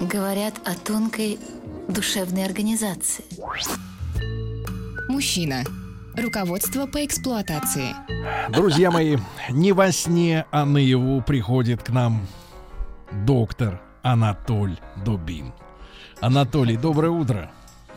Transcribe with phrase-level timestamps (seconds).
[0.00, 1.38] говорят о тонкой
[1.88, 3.24] душевной организации.
[5.08, 5.64] Мужчина.
[6.16, 7.94] Руководство по эксплуатации.
[8.50, 9.18] Друзья мои,
[9.50, 12.26] не во сне, а наяву приходит к нам
[13.24, 15.52] доктор Анатоль Дубин.
[16.20, 17.50] Анатолий, доброе утро.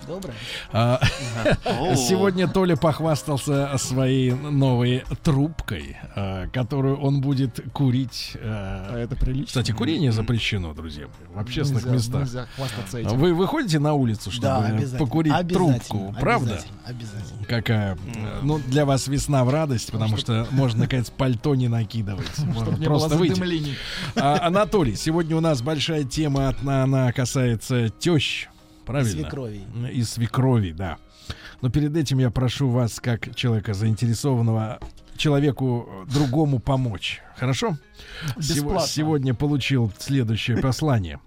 [0.07, 0.33] Доброе.
[0.73, 0.99] А,
[1.95, 8.35] Сегодня Толя похвастался своей новой трубкой, а, которую он будет курить.
[8.41, 9.45] а, это прилично.
[9.47, 12.21] Кстати, курение запрещено, друзья, в общественных Нельзя- местах.
[12.21, 13.17] Нельзя хвастаться этим.
[13.17, 14.99] Вы выходите на улицу, чтобы Да, обязательно.
[14.99, 16.51] покурить Обязательно, трубку, правда?
[16.53, 16.79] Обязательно.
[16.85, 17.45] обязательно.
[17.45, 17.93] Какая?
[18.15, 22.37] э, Ну, для вас весна в радость, потому что можно, наконец, пальто не накидывать.
[22.39, 23.41] Можно просто выйти.
[24.15, 28.47] Анатолий, сегодня у нас большая тема, она касается тещ.
[28.85, 29.21] Правильно?
[29.23, 29.65] Свекровей.
[29.91, 30.97] И свекрови, да.
[31.61, 34.79] Но перед этим я прошу вас, как человека заинтересованного,
[35.17, 37.21] человеку другому помочь.
[37.37, 37.77] Хорошо?
[38.37, 38.87] Бесплатно.
[38.87, 41.19] сегодня получил следующее послание.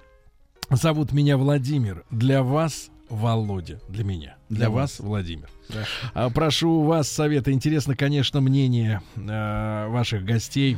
[0.71, 2.05] Зовут меня Владимир.
[2.11, 3.81] Для вас Володя.
[3.89, 4.37] Для меня.
[4.49, 5.49] Для, Для вас Владимир.
[6.15, 7.53] А, прошу вас совета.
[7.53, 10.77] Интересно, конечно, мнение э, ваших гостей.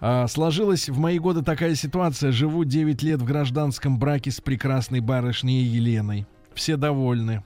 [0.00, 2.30] А, сложилась в мои годы такая ситуация.
[2.32, 6.26] Живу 9 лет в гражданском браке с прекрасной барышней Еленой.
[6.54, 7.42] Все довольны.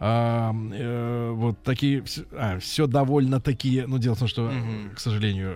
[0.00, 2.02] А, э, вот такие,
[2.60, 3.86] все довольно такие.
[3.86, 5.54] Ну, дело в том, что, э, к сожалению,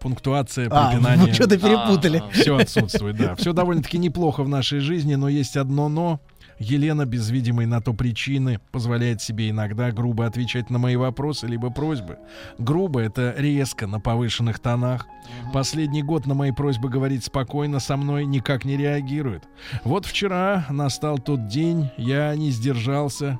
[0.00, 1.26] пунктуация, А, препинание.
[1.26, 2.22] вы что-то перепутали.
[2.32, 3.34] Все отсутствует, да.
[3.36, 6.20] Все довольно-таки неплохо в нашей жизни, но есть одно но.
[6.58, 11.70] Елена, без видимой на то причины, позволяет себе иногда грубо отвечать на мои вопросы либо
[11.70, 12.18] просьбы.
[12.58, 15.06] Грубо— это резко, на повышенных тонах.
[15.52, 19.44] Последний год на мои просьбы говорить спокойно со мной никак не реагирует.
[19.84, 23.38] Вот вчера настал тот день, я не сдержался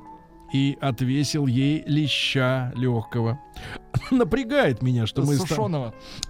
[0.53, 3.39] и отвесил ей леща легкого.
[4.11, 5.55] Напрягает меня, что мы, ста-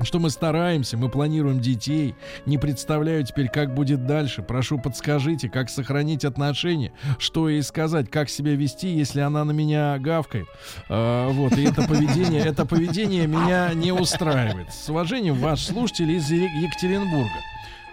[0.02, 2.16] что мы стараемся, мы планируем детей.
[2.46, 4.42] Не представляю теперь, как будет дальше.
[4.42, 9.98] Прошу, подскажите, как сохранить отношения, что ей сказать, как себя вести, если она на меня
[10.00, 10.48] гавкает.
[10.90, 14.72] А, вот, и это поведение, это поведение меня не устраивает.
[14.74, 17.30] С уважением, ваш слушатель из Екатеринбурга.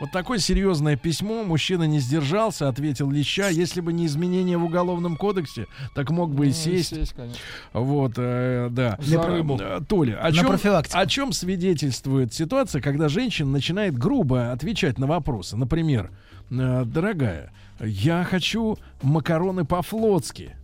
[0.00, 1.44] Вот такое серьезное письмо.
[1.44, 3.48] Мужчина не сдержался, ответил леща.
[3.48, 6.90] Если бы не изменения в уголовном кодексе, так мог бы и Ну, сесть.
[6.94, 7.38] сесть, конечно.
[7.72, 8.98] Вот, э, да.
[9.00, 9.56] За А, рыбу.
[9.60, 10.58] э, Толя, о чем,
[10.92, 15.56] о чем свидетельствует ситуация, когда женщина начинает грубо отвечать на вопросы?
[15.56, 16.10] Например,
[16.50, 20.56] э, дорогая, я хочу макароны по-флотски.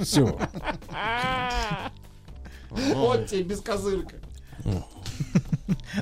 [0.00, 0.38] Все.
[2.94, 4.14] Вот тебе без козырка.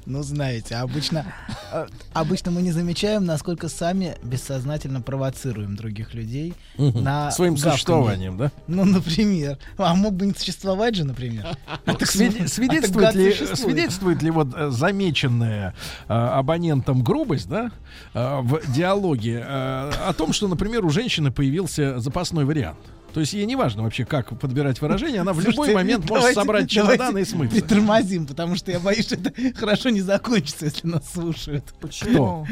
[0.07, 1.27] Ну, знаете, обычно,
[1.73, 7.73] э, обычно мы не замечаем, насколько сами бессознательно провоцируем других людей на Своим гавканье.
[7.73, 8.53] существованием, да?
[8.67, 9.59] Ну, например.
[9.77, 11.47] А мог бы не существовать же, например.
[11.87, 13.59] Свиде- А свидетельствует, ли, существует.
[13.59, 15.75] свидетельствует ли вот э, замеченная
[16.09, 17.71] э, абонентом грубость, да,
[18.15, 22.79] э, в диалоге э, о том, что, например, у женщины появился запасной вариант.
[23.15, 26.15] То есть ей не важно вообще, как подбирать выражение, она в любой Слушайте, момент может
[26.35, 27.57] давайте- собрать давайте чемодан и смыться.
[27.61, 31.65] Притормозим, потому что я боюсь, что это хорошо не закончится, если нас слушают.
[31.81, 32.47] Кто?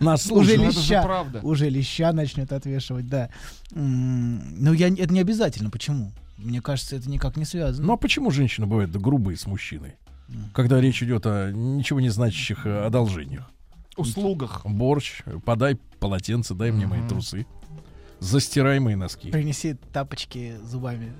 [0.00, 0.58] Нас Уже слушают.
[0.60, 1.02] ли- это же леща.
[1.02, 1.40] правда.
[1.42, 3.30] Уже леща начнет отвешивать, да.
[3.72, 5.70] Ну, я, это не обязательно.
[5.70, 6.12] Почему?
[6.38, 7.86] Мне кажется, это никак не связано.
[7.86, 9.94] Ну а почему женщины бывают грубые с мужчиной?
[10.54, 13.50] Когда речь идет о ничего не значащих э, одолжениях.
[13.96, 14.62] услугах.
[14.64, 17.46] Борщ, подай полотенце, дай мне мои трусы.
[18.20, 19.30] Застирай мои носки.
[19.30, 21.12] Принеси тапочки зубами.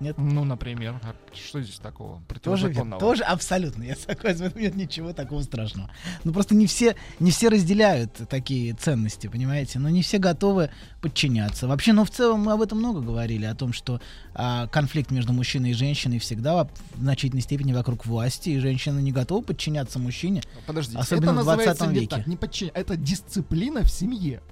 [0.00, 0.16] Нет?
[0.18, 1.00] Ну, например.
[1.02, 5.88] А Что здесь такого Тоже, тоже абсолютно, я согласен, нет ничего такого страшного.
[6.24, 9.78] Ну просто не все, не все разделяют такие ценности, понимаете?
[9.78, 10.70] Но не все готовы
[11.00, 11.68] подчиняться.
[11.68, 14.00] Вообще, ну в целом мы об этом много говорили, о том, что
[14.34, 19.12] а, конфликт между мужчиной и женщиной всегда в значительной степени вокруг власти, и женщина не
[19.12, 20.42] готова подчиняться мужчине.
[20.66, 22.16] Подождите, Особенно это в 20 называется не веке.
[22.16, 24.42] так, не подчин- Это дисциплина в семье.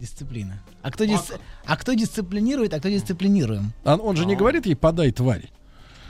[0.00, 0.58] Дисциплина.
[0.82, 3.72] А кто, дис- а кто дисциплинирует, а кто дисциплинируем?
[3.84, 5.50] А он же не говорит ей подай тварь.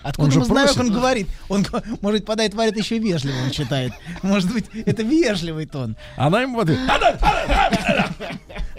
[0.02, 0.90] Откуда же мы знаем, как просит.
[0.92, 1.28] он говорит?
[1.50, 1.66] Он,
[2.00, 3.92] может, подает варит еще вежливо, он считает.
[4.22, 5.96] Может быть, это вежливый тон.
[6.16, 8.06] Она ему в ответ, «Подай, подай, подай,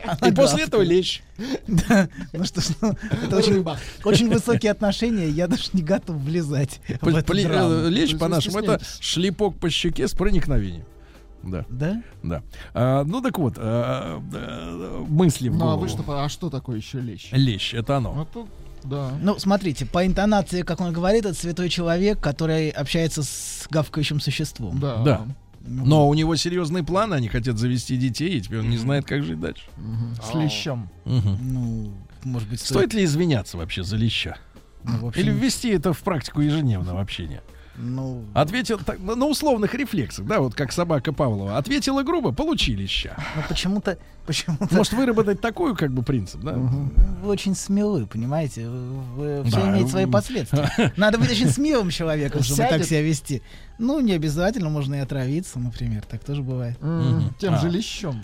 [0.09, 0.31] подай».
[0.31, 1.21] И после этого лечь.
[1.67, 3.63] Да, ну что ж, ну, это очень,
[4.03, 7.73] очень высокие отношения, я даже не готов влезать в Пл- эту пли- драму.
[7.85, 10.85] э, Лечь по-нашему это шлепок по щеке с проникновением.
[11.43, 12.03] Да, Да?
[12.23, 12.43] да.
[12.73, 15.81] А, ну так вот, а, а, мысли в Ну а голову.
[15.81, 17.29] вы что, а что такое еще лещ?
[17.31, 18.27] Лещ, это оно.
[18.29, 18.47] Это,
[18.83, 19.11] да.
[19.21, 24.79] Ну, смотрите, по интонации, как он говорит, это святой человек, который общается с гавкающим существом.
[24.79, 25.03] Да.
[25.03, 25.27] Да.
[25.63, 29.23] Но у него серьезные планы, они хотят завести детей, и теперь он не знает, как
[29.23, 29.63] жить дальше.
[30.23, 30.89] С лещом.
[31.05, 31.91] Ну,
[32.23, 32.77] может быть, стоит...
[32.77, 34.37] Стоит ли извиняться вообще за леща?
[34.83, 37.41] ну, общем, Или ввести это в практику ежедневного общения?
[37.81, 41.57] Ну, Ответил так, на на условных рефлексах, да, вот как собака Павлова.
[41.57, 43.15] Ответила грубо, получили ща.
[43.35, 46.53] ну, почему-то, почему-то Может выработать такой как бы принцип, да?
[46.53, 48.67] вы очень смелы, понимаете?
[48.67, 50.93] Вы, все Да, имеет свои последствия.
[50.97, 53.41] Надо быть очень смелым человеком, чтобы так себя вести.
[53.81, 56.03] Ну, не обязательно, можно и отравиться, например.
[56.07, 56.77] Так тоже бывает.
[57.39, 57.57] Тем А.
[57.57, 58.21] же лещом.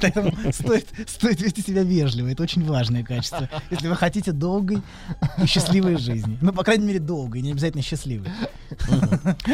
[0.00, 2.28] Поэтому стоит, стоит вести себя вежливо.
[2.28, 3.50] Это очень важное качество.
[3.70, 4.80] Если вы хотите долгой
[5.42, 6.38] и счастливой жизни.
[6.40, 8.28] Ну, по крайней мере, долгой, не обязательно счастливой.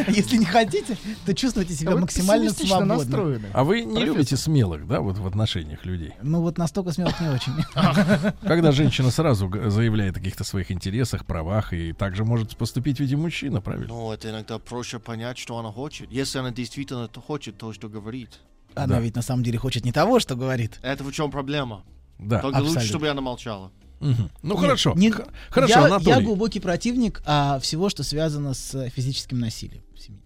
[0.09, 2.97] Если не хотите, то чувствуйте себя Вы максимально свободно.
[2.97, 3.47] настроены.
[3.53, 4.07] А вы не Профессор.
[4.07, 6.13] любите смелых, да, вот в отношениях людей?
[6.23, 7.53] Ну, вот настолько смелых не очень.
[8.43, 13.61] Когда женщина сразу заявляет о каких-то своих интересах, правах, и также может поступить и мужчина,
[13.61, 13.89] правильно?
[13.89, 16.11] Ну, это иногда проще понять, что она хочет.
[16.11, 18.41] Если она действительно хочет то, что говорит.
[18.75, 19.01] Она Да.
[19.01, 20.79] ведь на самом деле хочет не того, что говорит.
[20.83, 21.85] Это в чем проблема?
[22.19, 22.39] Да.
[22.41, 22.89] Только лучше, абсолютно.
[22.89, 23.71] чтобы она молчала.
[24.03, 24.31] Мгм.
[24.43, 24.93] Ну Нет, хорошо.
[24.97, 25.13] не-
[25.51, 26.25] Хорошо, я, я Анатолий.
[26.27, 30.21] глубокий противник а, всего, что связано с физическим насилием в семье.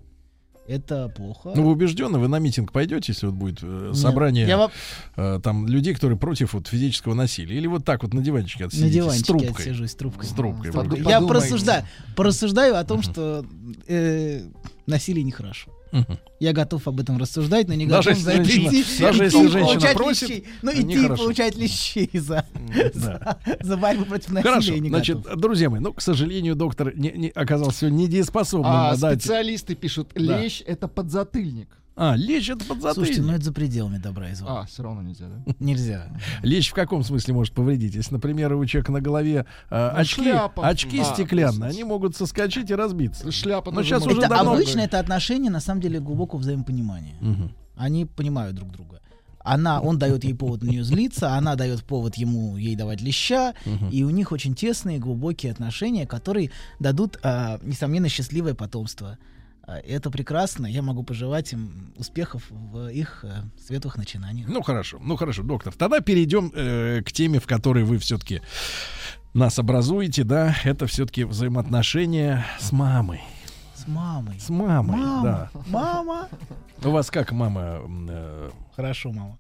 [0.69, 1.53] Это плохо.
[1.55, 4.73] Ну, вы убеждены, вы на митинг пойдете, если вот будет э, Нет, собрание Я во-
[5.15, 8.67] э, там людей, которые против вот физического насилия, или вот так вот на диванчике на
[8.67, 9.51] отсидите с диванчике трубкой.
[9.51, 10.27] отсижусь с трубкой.
[10.27, 10.73] С трубкой.
[10.73, 10.85] Под-.
[10.99, 11.27] Я Подумайте.
[11.29, 11.85] порассуждаю,
[12.17, 13.47] порассуждаю о том, что
[13.87, 14.43] э,
[14.87, 15.71] насилие нехорошо.
[15.93, 16.19] Мгм.
[16.41, 19.17] Я готов об этом рассуждать, но не Даже готов если за это женщина- идти, даже
[19.29, 20.45] идти если женщина получать просит, лещей.
[20.63, 22.45] Ну, идти и получать лещей за,
[22.95, 23.39] Да.
[23.61, 25.41] за борьбу против насилия Хорошо, не значит, готов.
[25.41, 29.21] друзья мои, ну, к сожалению, доктор не, не- оказался недееспособным А дать...
[29.23, 30.41] специалисты пишут, Да.
[30.43, 31.69] лещ это подзатыльник.
[31.97, 32.95] А, лечь это подзатыльник.
[32.95, 34.61] Слушайте, ну это за пределами добра и зла.
[34.61, 35.55] А, все равно нельзя, да?
[35.61, 36.09] Нельзя.
[36.43, 37.95] Лечь в каком смысле может повредить?
[37.95, 40.69] Если, например, у человека на голове э, Ну, очки, шляпа.
[40.69, 43.33] очки А, стеклянные, они могут соскочить и разбиться.
[43.33, 47.17] Шляпа Но сейчас уже это давно- обычно это отношение на самом деле глубокого взаимопонимания.
[47.21, 47.53] Мгм.
[47.77, 49.01] Они понимают друг друга.
[49.41, 53.55] Она, он дает ей повод на нее злиться, она дает повод ему ей давать леща,
[53.65, 53.91] Мгм.
[53.91, 56.51] и у них очень тесные, глубокие отношения, которые
[56.81, 59.19] дадут, а, несомненно, счастливое потомство.
[59.67, 60.67] А, Это прекрасно.
[60.67, 64.49] Я могу пожелать им успехов в их э, светлых начинаниях.
[64.49, 65.73] Ну хорошо, ну хорошо, доктор.
[65.75, 68.43] Тогда перейдем э, к теме, в которой вы все-таки
[69.35, 70.55] нас образуете, да?
[70.65, 73.21] Это все-таки взаимоотношения с мамой.
[73.75, 74.39] С мамой.
[74.41, 75.51] С мамой, Мама, да.
[75.69, 76.29] мама.
[76.83, 79.37] У вас как мама э, Хорошо, мама.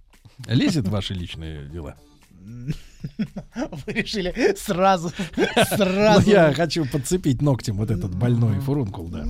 [0.48, 1.94] лезет в ваши личные дела?
[2.44, 5.46] Вы решили сразу, Ну,
[5.76, 6.30] сразу.
[6.30, 9.24] я хочу подцепить ногтем вот этот больной фурункул, да.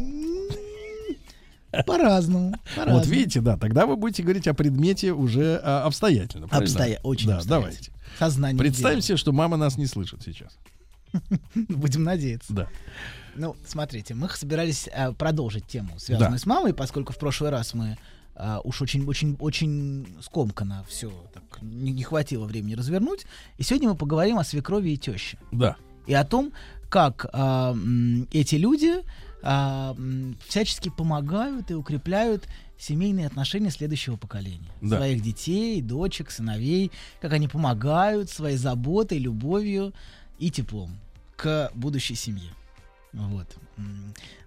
[1.84, 2.54] По-разному.
[2.74, 2.98] по-разному.
[2.98, 6.48] Вот видите, да, тогда вы будете говорить о предмете уже а, обстоятельно.
[6.48, 6.70] правильно?
[6.72, 7.70] Обстоя- очень Да, обстоятельно.
[7.70, 7.92] давайте.
[8.18, 10.56] Сознание Представим себе, что мама нас не слышит сейчас.
[11.54, 12.52] Будем надеяться.
[12.52, 12.68] Да.
[13.34, 16.38] Ну, смотрите, мы собирались э, продолжить тему, связанную Да.
[16.38, 17.98] с мамой, поскольку в прошлый раз мы
[18.34, 23.26] э, уж очень, очень, очень скомканно все так не, не хватило времени развернуть.
[23.58, 25.38] И сегодня мы поговорим о свекрови и теще.
[25.52, 25.76] Да.
[26.06, 26.52] И о том,
[26.88, 27.76] как а,
[28.32, 28.94] эти люди
[29.42, 29.96] а,
[30.46, 32.46] всячески помогают и укрепляют
[32.78, 34.70] семейные отношения следующего поколения.
[34.80, 34.96] Да.
[34.98, 39.92] Своих детей, дочек, сыновей, как они помогают своей заботой, любовью
[40.38, 40.98] и теплом
[41.36, 42.50] к будущей семье.
[43.16, 43.46] Вот.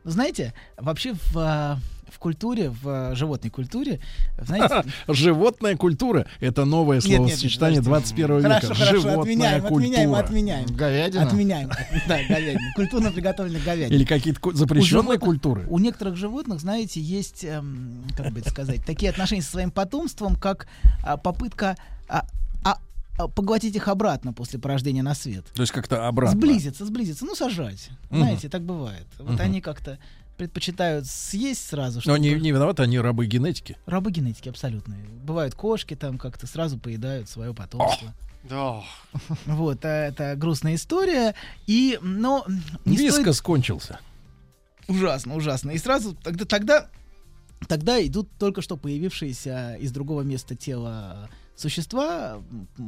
[0.04, 4.00] Ну, знаете, вообще в, а, в культуре, в а, животной культуре,
[4.40, 8.26] знаете, Животная культура— это новое Нет, нет, нет, словосочетание подождите.
[8.26, 8.50] 21 века.
[8.50, 10.20] хорошо, хорошо, Животная отменяем, отменяем, культура.
[10.20, 10.66] отменяем.
[10.68, 11.24] Говядина.
[11.24, 11.70] Отменяем.
[12.08, 12.60] Да, говядина.
[12.76, 13.96] Культурно приготовленных говядин.
[13.96, 15.66] Или какие-то запрещенные культуры.
[15.68, 20.36] У некоторых животных, знаете, есть, эм, как бы это сказать, такие отношения со своим потомством,
[20.36, 20.68] как
[21.04, 21.76] а, попытка
[22.08, 22.26] а,
[23.28, 25.46] поглотить их обратно после порождения на свет.
[25.54, 26.36] То есть как-то обратно.
[26.40, 27.90] Сблизиться, сблизиться, ну сажать.
[28.10, 28.22] Мгм.
[28.22, 29.08] Знаете, так бывает.
[29.18, 29.42] Вот Мгм.
[29.42, 30.00] они как-то
[30.38, 33.76] предпочитают съесть сразу, Но они не виноваты, они рабы генетики.
[33.86, 35.04] Рабы генетики абсолютные.
[35.24, 38.14] Бывают кошки там как-то сразу поедают свое потомство.
[38.50, 38.82] Да.
[39.46, 41.36] Вот, а это грустная история.
[41.68, 42.46] И, но
[42.86, 44.00] не стоит- Вискос кончился.
[44.88, 45.72] Ужасно, ужасно.
[45.72, 46.88] И сразу тогда, тогда,
[47.68, 52.42] тогда идут только что появившиеся из другого места тела существа,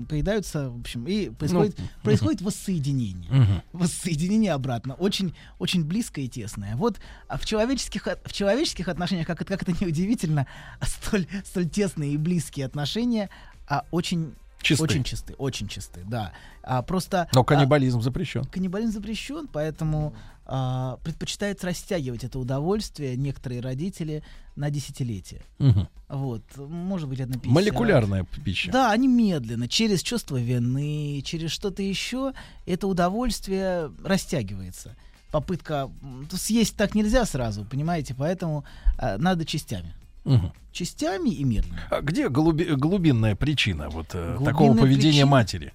[0.10, 3.30] поедаются, в общем, и происходит, Ну, происходит воссоединение.
[3.32, 3.62] Мгм.
[3.74, 4.94] Воссоединение обратно.
[4.96, 6.76] Очень, очень близкое и тесное.
[6.76, 10.48] Вот а в человеческих, от- в человеческих отношениях, как, это- как это неудивительно,
[10.80, 13.30] а столь, столь тесные и близкие отношения
[13.68, 14.84] а очень Чисты.
[14.84, 16.34] Очень чисты, очень чисты, да.
[16.64, 17.28] А просто...
[17.34, 18.46] Но а, каннибализм запрещен.
[18.46, 20.16] каннибализм запрещен, поэтому
[20.46, 24.24] а, предпочитают растягивать это удовольствие некоторые родители
[24.56, 25.42] на десятилетия.
[25.60, 25.88] Мгм.
[26.10, 27.54] Вот, может быть, это на 50.
[27.54, 28.72] Молекулярная пища.
[28.72, 32.34] Да, они медленно, через чувство вины, через что-то еще,
[32.66, 34.96] это удовольствие растягивается.
[35.32, 35.90] Попытка
[36.32, 38.66] съесть так нельзя сразу, понимаете, поэтому
[38.98, 39.94] а, надо частями.
[40.24, 40.52] Мгм.
[40.72, 41.82] Частями и медленно.
[41.90, 45.26] А где глуби- глубинная причина вот э, Глубинная такого поведения причина?
[45.26, 45.74] матери?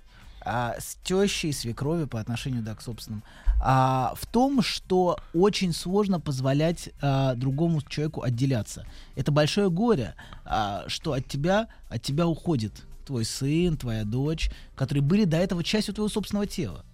[0.48, 3.24] а, с тещей, свекровью по отношению да, к собственным,
[3.60, 8.86] а, в том, что очень сложно позволять а, другому человеку отделяться.
[9.16, 15.02] Это большое горе, а, что от тебя, от тебя уходит твой сын, твоя дочь, которые
[15.02, 16.84] были до этого частью твоего собственного тела.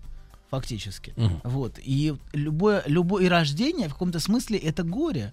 [0.51, 1.13] Фактически.
[1.17, 1.41] Мгм.
[1.45, 1.79] Вот.
[1.83, 5.33] И любое, любое и рождение в каком-то смысле это горе,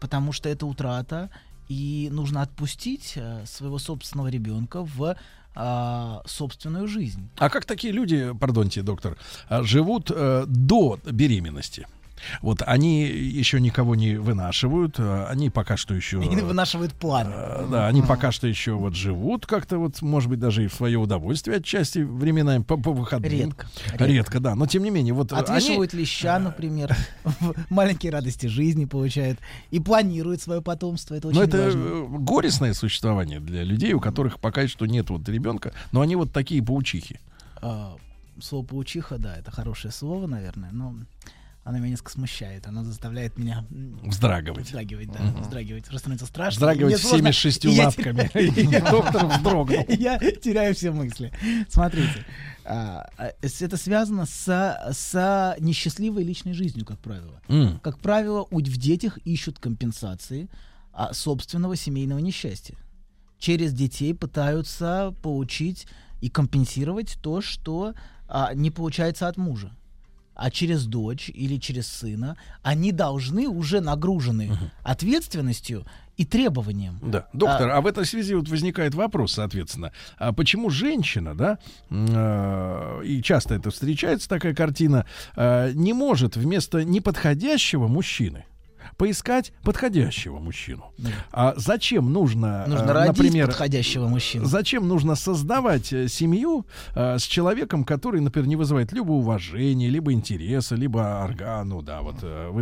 [0.00, 1.30] потому что это утрата,
[1.70, 5.16] и нужно отпустить э, своего собственного ребенка в
[5.54, 7.28] а, собственную жизнь.
[7.38, 9.16] А как такие люди, пардоньте, доктор,
[9.48, 11.86] а, живут э, до беременности?
[12.42, 16.22] Вот они еще никого не вынашивают, э, они пока что еще...
[16.22, 17.32] И вынашивают планы.
[17.34, 20.74] э, Да, они пока что еще вот живут как-то вот, может быть, даже и в
[20.74, 23.30] свое удовольствие отчасти временами по, по выходным.
[23.30, 23.66] Редко.
[23.98, 24.40] Редко.
[24.40, 24.54] да.
[24.54, 26.94] Но тем не менее, вот э, они- Отвешивают леща, например,
[27.68, 29.38] маленькие радости жизни получают
[29.70, 31.14] и планируют свое потомство.
[31.14, 31.78] Это очень Но это важно.
[31.80, 36.32] э, горестное существование для людей, у которых пока что нет вот ребенка, но они вот
[36.32, 37.18] такие паучихи.
[37.62, 37.96] А,
[38.40, 40.94] слово паучиха, да, это хорошее слово, наверное, но
[41.70, 42.66] оно меня несколько смущает.
[42.66, 43.64] Оно заставляет меня
[44.02, 44.66] Вздрагивать.
[44.66, 45.84] вздрагивать, да, вздрагивать.
[45.84, 46.58] Просто становится страшно.
[46.58, 48.30] Вздрагивать всеми сложно, шестью и лапками.
[48.90, 49.84] доктор вздрогнул.
[49.88, 51.32] Я теряю все мысли.
[51.68, 52.26] Смотрите,
[52.64, 54.46] а, а, это связано с,
[54.92, 57.40] с несчастливой личной жизнью, как правило.
[57.48, 57.78] М.
[57.80, 60.48] Как правило, в детях ищут компенсации
[60.92, 62.76] а, собственного семейного несчастья.
[63.38, 65.86] Через детей пытаются получить
[66.20, 67.94] и компенсировать то, что
[68.54, 69.72] не получается от мужа.
[70.40, 74.50] А через дочь или через сына они должны уже нагружены
[74.82, 75.84] ответственностью
[76.16, 76.98] и требованием.
[77.02, 81.58] Да, доктор, а, в этой связи вот возникает вопрос, соответственно, а почему женщина, да,
[81.90, 85.04] э, и часто это встречается такая картина,
[85.36, 88.46] э, не может вместо неподходящего мужчины
[89.00, 90.92] поискать подходящего мужчину?
[91.32, 94.44] А зачем нужно, Нужно э, родить например, подходящего мужчину.
[94.44, 100.12] Зачем нужно создавать э, семью э, с человеком, который, например, не вызывает либо уважения, либо
[100.12, 102.16] интереса, либо органу, да, вот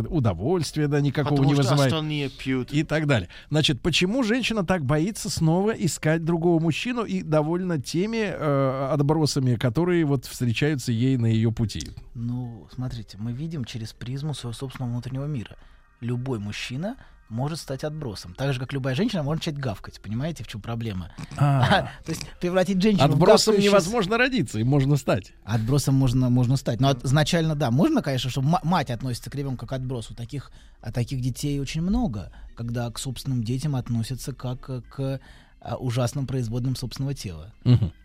[0.09, 2.71] удовольствия, да, никакого Потому не что вызывает остальные пьют.
[2.71, 3.27] и так далее.
[3.49, 10.05] Значит, почему женщина так боится снова искать другого мужчину и довольна теми э, отбросами, которые
[10.05, 11.89] вот встречаются ей на ее пути?
[12.15, 15.57] Ну, смотрите, мы видим через призму своего собственного внутреннего мира.
[16.01, 16.95] Любой мужчина
[17.29, 18.33] может стать отбросом.
[18.33, 20.01] Так же, как любая женщина может начать гавкать.
[20.01, 21.11] Понимаете, в чем проблема?
[21.37, 25.33] А, То есть превратить женщину отбросом невозможно родиться, им можно стать.
[25.43, 26.79] Отбросом можно, можно стать.
[26.81, 30.15] Но изначально, да, можно, конечно, ма- мать относится к ребенку как к отбросу.
[30.15, 30.51] Таких,
[30.81, 35.19] а таких детей очень много, когда к собственным детям относятся как к
[35.61, 37.53] а, ужасным производным собственного тела.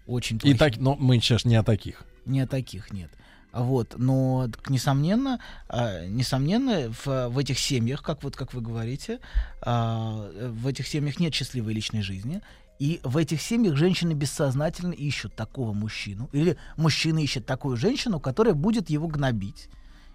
[0.06, 2.04] Очень И так, но мы сейчас не о таких.
[2.26, 3.10] Не таких нет.
[3.54, 9.20] Вот, но несомненно, а, несомненно, в, в этих семьях, как вот как вы говорите,
[9.62, 12.42] а, в этих семьях нет счастливой личной жизни,
[12.80, 18.54] и в этих семьях женщины бессознательно ищут такого мужчину, или мужчина ищет такую женщину, которая
[18.54, 19.68] будет его гнобить,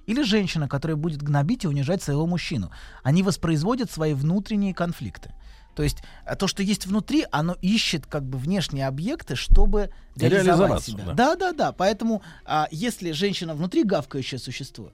[0.05, 2.72] или женщина, которая будет гнобить и унижать своего мужчину.
[3.03, 5.34] Они воспроизводят свои внутренние конфликты.
[5.79, 10.83] То есть а, то, что есть внутри, оно ищет как бы внешние объекты, чтобы реализовать
[10.83, 11.05] себя.
[11.05, 11.13] да.
[11.13, 11.71] Да, да, да.
[11.71, 14.91] Поэтому, а, если женщина внутри гавкающее существо,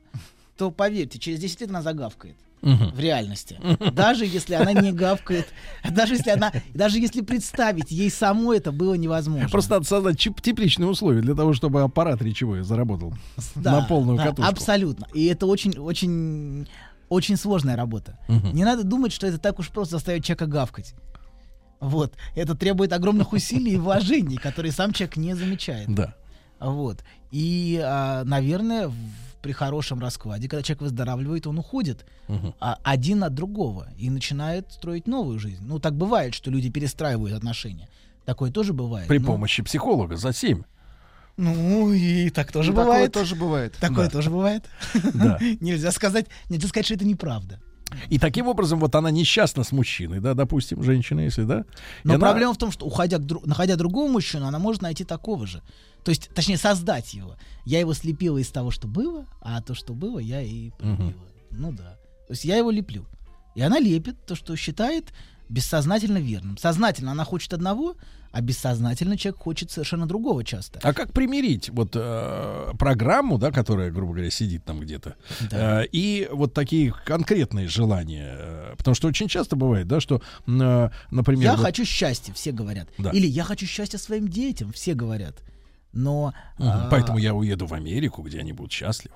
[0.59, 2.91] то поверьте, через 10 лет она загавкает Мгм.
[2.91, 3.59] в реальности.
[3.93, 5.47] Даже если она не гавкает,
[5.89, 9.49] даже если она, даже если представить ей самой это было невозможно.
[9.49, 13.11] Просто надо создать тепличные условия для того, чтобы аппарат речевой заработал
[13.55, 14.51] Да, на полную да, катушку.
[14.51, 15.07] Абсолютно.
[15.15, 16.67] И это очень, очень,
[17.09, 18.17] очень сложная работа.
[18.27, 18.53] Мгм.
[18.53, 20.93] Не надо думать, что это так уж просто заставить человека гавкать.
[21.79, 22.13] Вот.
[22.35, 25.93] Это требует огромных усилий и вложений, которые сам человек не замечает.
[25.93, 26.15] Да.
[26.59, 27.03] Вот.
[27.31, 28.95] И, а, наверное, в-
[29.41, 32.05] при хорошем раскладе, когда человек выздоравливает, он уходит
[32.59, 35.63] а, один от другого и начинает строить новую жизнь.
[35.63, 37.88] Ну, так бывает, что люди перестраивают отношения.
[38.25, 39.07] Такое тоже бывает.
[39.07, 40.63] При но- помощи психолога за 7.
[41.37, 43.11] Ну, и так тоже Такое бывает.
[43.11, 43.73] тоже бывает.
[43.79, 44.11] Такое Да.
[44.11, 44.65] тоже бывает.
[45.13, 45.37] Да.
[45.59, 47.59] Нельзя сказать, нельзя сказать, что это неправда.
[48.09, 51.59] И таким образом вот она несчастна с мужчиной, да, допустим, женщина, если, да.
[52.03, 54.81] И Но она- проблема в том, что уходя к дру- находя другого мужчину, она может
[54.81, 55.61] найти такого же.
[56.03, 57.35] То есть, точнее, создать его.
[57.65, 61.25] Я его слепила из того, что было, а то, что было, я и полюбила.
[61.51, 61.97] Ну да.
[62.27, 63.05] То есть я его леплю.
[63.55, 65.13] И она лепит то, что считает
[65.47, 66.57] бессознательно верным.
[66.57, 67.95] Сознательно она хочет одного,
[68.35, 70.81] а бессознательно человек хочет совершенно другого часто.
[70.83, 75.15] А как примирить вот э, программу, да, которая, грубо говоря, сидит там где-то,
[75.49, 75.83] Да.
[75.83, 78.35] э, и вот такие конкретные желания?
[78.37, 82.51] э, потому что очень часто бывает, да, что, э, например, Я вот- хочу счастья, все
[82.51, 82.89] говорят.
[82.97, 83.11] Да.
[83.11, 85.37] Или я хочу счастья своим детям, все говорят.
[85.93, 86.33] Но...
[86.59, 86.67] Мгм.
[86.69, 89.15] а, поэтому я уеду в Америку, где они будут счастливы.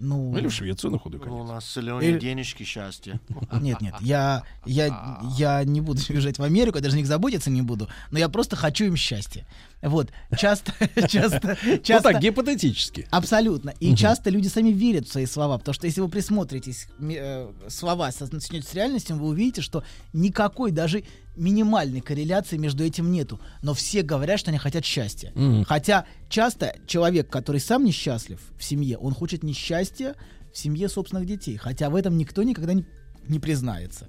[0.00, 1.48] Ну, Ну, или в Швецию на худой Ну, у конец.
[1.50, 3.20] нас зеленые Или- денежки счастья.
[3.60, 7.50] Нет, нет, я, я, я не буду уезжать в Америку, я даже о них заботиться
[7.50, 9.46] не буду, но я просто хочу им счастья.
[9.82, 10.72] Вот, часто,
[11.08, 12.12] часто, Ну часто...
[12.12, 13.06] так, гипотетически.
[13.10, 13.70] Абсолютно.
[13.80, 18.10] И часто люди сами верят в свои слова, потому что если вы присмотритесь, э, слова
[18.12, 21.04] соотносятся с реальностью, вы увидите, что никакой даже
[21.38, 23.40] минимальной корреляции между этим нету.
[23.62, 25.32] Но все говорят, что они хотят счастья.
[25.34, 25.64] Мгм.
[25.64, 30.14] Хотя часто человек, который сам несчастлив в семье, он хочет несчастья
[30.52, 31.56] в семье собственных детей.
[31.56, 32.84] Хотя в этом никто никогда не,
[33.28, 34.06] не признается.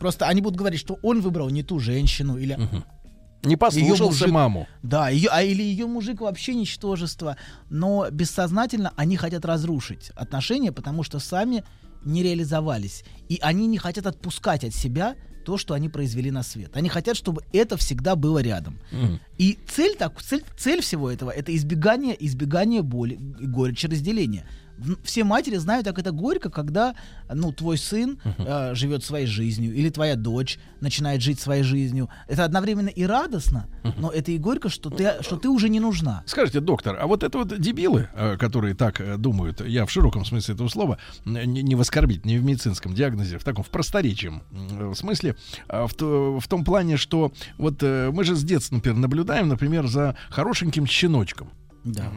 [0.00, 2.58] Просто они будут говорить, что он выбрал не ту женщину, или
[3.44, 4.68] Не послушался мужик- маму.
[4.82, 7.36] да, ее, а или ее мужик вообще ничтожество.
[7.70, 11.64] Но бессознательно они хотят разрушить отношения, потому что сами
[12.04, 13.04] не реализовались.
[13.28, 15.14] И они не хотят отпускать от себя
[15.44, 16.76] то, что они произвели на свет.
[16.76, 18.78] Они хотят, чтобы это всегда было рядом.
[18.90, 19.20] Мгм.
[19.38, 24.44] И цель, так, цель, цель всего этого это избегание, избегание боли, и горечи разделения.
[25.04, 26.94] Все матери знают, как это горько, когда
[27.32, 32.08] ну, твой сын э, живет своей жизнью, или твоя дочь начинает жить своей жизнью.
[32.28, 33.66] Это одновременно и радостно,
[33.98, 36.22] но это и горько, что ты, что ты уже не нужна.
[36.26, 40.24] Скажите, доктор, а вот это вот дебилы, э, которые так э, думают, я в широком
[40.24, 44.42] смысле этого слова, не, не в оскорбить, не в медицинском диагнозе, в таком, в просторечием
[44.52, 45.36] м, смысле,
[45.68, 49.48] а в, то- в том плане, что вот э, мы же с детства, например, наблюдаем,
[49.48, 51.50] например, за хорошеньким щеночком.
[51.84, 52.10] Да.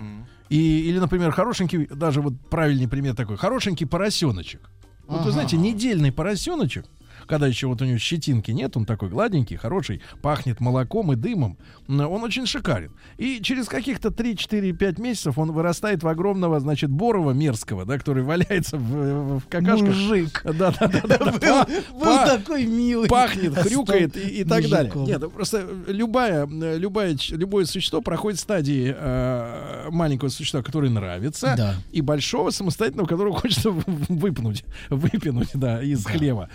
[0.50, 4.62] И, или, например, хорошенький, даже вот правильный пример такой, хорошенький поросеночек.
[5.08, 6.86] Вот вы знаете, недельный поросеночек,
[7.28, 11.58] когда еще вот у него щетинки нет, он такой гладенький, хороший, пахнет молоком и дымом,
[11.88, 12.92] он очень шикарен.
[13.18, 18.78] И через каких-то 3-4-5 месяцев он вырастает в огромного, значит, борова мерзкого, да, который валяется
[18.78, 19.88] в, в какашках.
[19.90, 20.44] Мужик.
[20.56, 21.32] Да, да, да, да, да.
[21.34, 23.10] Па- Был па- такой милый.
[23.10, 24.92] пахнет, хрюкает и, и так далее.
[24.96, 31.76] Нет, ну, просто любая, любая, любое существо проходит стадии э, маленького существа, которое нравится, Да.
[31.92, 36.50] и большого самостоятельного, которого хочется выпнуть, выпинуть, да, из хлева.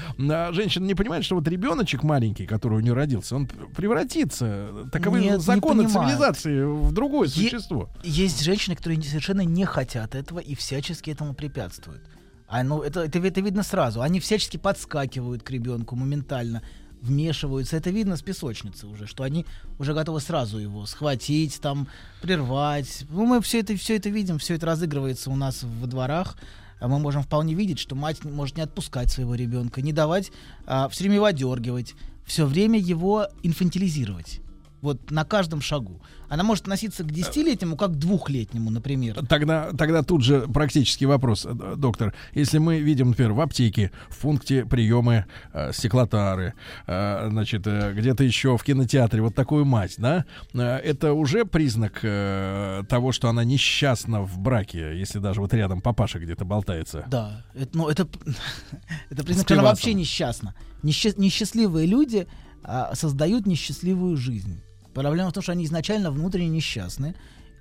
[0.51, 5.21] А женщина не понимает, что вот ребеночек маленький, который у нее родился, он превратится, таковы
[5.21, 7.89] Нет, не законы цивилизации, в другое Е- существо.
[8.03, 12.03] Есть женщины, которые совершенно не хотят этого и всячески этому препятствуют.
[12.49, 14.03] А, ну, это, это, это видно сразу.
[14.03, 16.63] Они всячески подскакивают к ребенку моментально,
[17.01, 17.77] вмешиваются.
[17.77, 19.47] Это видно с песочницы уже, что они
[19.79, 21.87] уже готовы сразу его схватить, там,
[22.23, 23.05] прервать.
[23.09, 26.37] Ну, мы все это, все это видим, все это разыгрывается у нас во дворах.
[26.81, 30.33] А мы можем вполне видеть, что мать может не отпускать своего ребенка, не давать,
[30.67, 34.41] а, все время его одергивать, все время его инфантилизировать.
[34.83, 36.01] Вот на каждом шагу.
[36.29, 39.27] Она может относиться к десятилетнему, как к двухлетнему, например.
[39.27, 42.15] Тогда, тогда тут же практический вопрос, э, доктор.
[42.33, 46.55] Если мы видим, например, в аптеке, в пункте приема э, стеклотары,
[46.87, 51.99] э, значит, э, где-то еще в кинотеатре, вот такую мать, да, э, это уже признак
[52.03, 57.05] э, того, что она несчастна в браке, если даже вот рядом папаша где-то болтается.
[57.09, 58.09] Да, это, ну, это,
[59.11, 60.55] это признак, что она вообще несчастна.
[60.83, 62.27] Несчаст- несчастливые люди
[62.63, 64.63] а, создают несчастливую жизнь.
[64.95, 67.15] Проблема в том, что они изначально внутренне несчастны,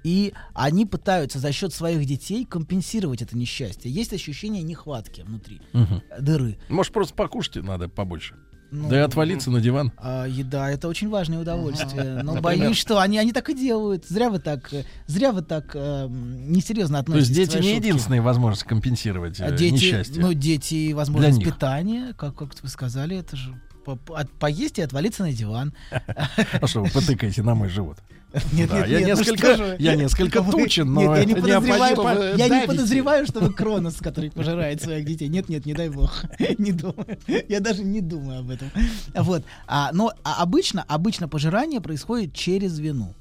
[0.03, 3.91] и они пытаются за счет своих детей компенсировать это несчастье.
[3.91, 6.57] Есть ощущение нехватки внутри, э, дыры.
[6.69, 8.35] Может, просто покушать надо побольше.
[8.71, 9.91] Ну, да и отвалиться на диван.
[9.97, 12.21] А, еда это очень важное удовольствие.
[12.23, 12.41] Но Например?
[12.41, 14.05] боюсь, что они, они так и делают.
[14.05, 17.53] Зря вы так, э, зря вы так эм, несерьезно То есть относитесь.
[17.55, 20.21] дети не единственная возможность компенсировать э, дети, несчастье.
[20.21, 23.59] ну, дети, возможность питания, как, как вы сказали, это же
[23.95, 25.73] по- по- поесть и отвалиться на диван.
[25.91, 27.97] А что вы потыкаете на мой живот?
[28.53, 29.75] Нет, Да, нет, я нет, ну несколько- вы.
[29.79, 32.35] я несколько тучен, но нет, я не это не подозреваю, оппозиция.
[32.35, 35.27] я не подозреваю, что вы Кронос, который пожирает своих детей.
[35.29, 36.23] Нет, нет, не дай бог.
[36.59, 37.17] Не думаю.
[37.47, 38.69] Я даже не думаю об этом.
[39.15, 39.43] Вот.
[39.65, 43.15] А, но а обычно, обычно пожирание происходит через вину.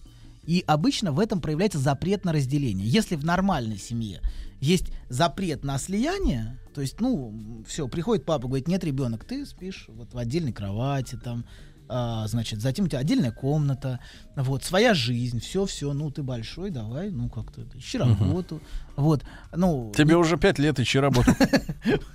[0.44, 2.86] И обычно в этом проявляется запрет на разделение.
[2.86, 4.20] Если в нормальной семье
[4.60, 9.86] есть запрет на слияние, то есть, ну, все, приходит папа, говорит, нет, ребенок, ты спишь
[9.88, 11.44] вот в отдельной кровати, там,
[11.90, 14.00] а, значит, затем у тебя отдельная комната,
[14.36, 18.60] вот, своя жизнь, все-все, ну, ты большой, давай, ну, как-то, ищи работу,
[18.96, 19.92] вот, ну...
[19.96, 21.32] Тебе уже пять лет ищи работу.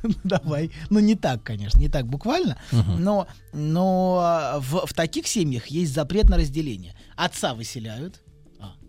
[0.03, 0.71] Ну, давай.
[0.89, 2.58] Ну, не так, конечно, не так буквально.
[2.99, 6.93] Но, но в таких семьях есть запрет на разделение.
[7.15, 8.21] Отца выселяют.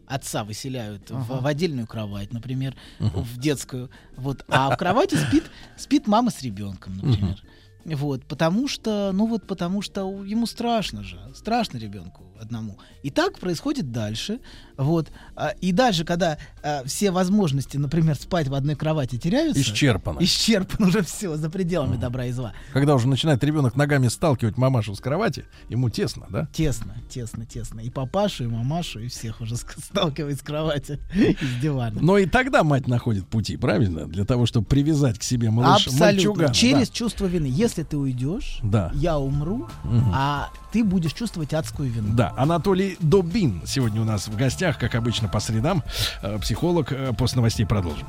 [0.07, 3.91] Отца выселяют в, в отдельную кровать, например, в детскую.
[4.17, 5.45] Вот, а в кровати спит,
[5.77, 7.43] спит мама с ребенком, например.
[7.85, 12.79] Вот, потому что, ну вот потому что ему страшно же, страшно ребенку одному.
[13.03, 14.39] И так происходит дальше,
[14.77, 15.11] вот.
[15.37, 20.19] А, И дальше, когда а, все возможности, например, спать в одной кровати теряются, Исчерпано.
[20.21, 22.53] исчерпан уже все за пределами добра и зла.
[22.73, 26.49] Когда уже начинает ребенок ногами сталкивать мамашу с кровати, ему тесно, да?
[26.53, 27.81] Тесно, тесно, тесно.
[27.81, 32.01] И папашу, и мамашу, и всех уже сталкивает с кровати и с дивана.
[32.01, 34.07] Но и тогда мать находит пути, правильно?
[34.07, 36.07] Для того, чтобы привязать к себе малыш, Абсолютно.
[36.07, 37.47] мальчугана, Через чувство вины.
[37.47, 38.91] Если ты уйдешь, Да.
[38.95, 40.11] я умру, Мгм.
[40.15, 42.15] а ты будешь чувствовать адскую вину.
[42.15, 45.83] Да, Анатолий Добин сегодня у нас в гостях, как обычно по средам,
[46.23, 46.91] Э, психолог.
[46.91, 48.07] Э, После новостей продолжим.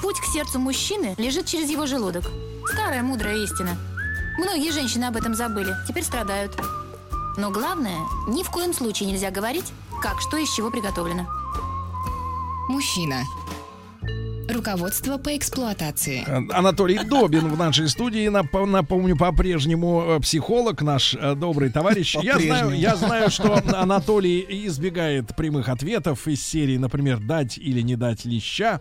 [0.00, 2.24] Путь к сердцу мужчины лежит через его желудок.
[2.72, 3.76] Старая мудрая истина.
[4.38, 6.58] Многие женщины об этом забыли, теперь страдают.
[7.36, 11.26] Но главное, ни в коем случае нельзя говорить, как что из чего приготовлено.
[12.68, 13.24] Мужчина.
[14.52, 16.24] Руководство по эксплуатации.
[16.52, 18.28] Анатолий Добин в нашей студии.
[18.28, 22.16] Нап- Напомню, по-прежнему э, психолог, наш э, добрый товарищ.
[22.22, 27.96] Я знаю, я знаю, что Анатолий избегает прямых ответов из серии, например, дать или не
[27.96, 28.80] дать леща